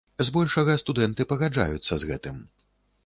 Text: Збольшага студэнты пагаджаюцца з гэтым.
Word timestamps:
Збольшага 0.27 0.73
студэнты 0.83 1.27
пагаджаюцца 1.33 1.93
з 2.05 2.11
гэтым. 2.13 2.43